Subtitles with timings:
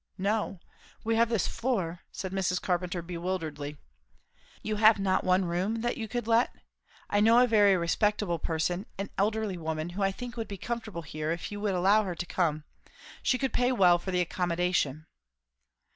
[0.17, 0.59] no.
[1.03, 2.59] We have this floor" said Mrs.
[2.59, 3.77] Carpenter bewilderedly.
[4.63, 6.49] "You have not one room that you could let?
[7.07, 11.03] I know a very respectable person, an elderly woman, who I think would be comfortable
[11.03, 12.63] here, if you would allow her to come.
[13.21, 15.05] She could pay well for the accommodation."